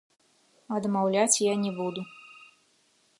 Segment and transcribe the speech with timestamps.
[0.77, 2.01] Адмаўляць я не буду.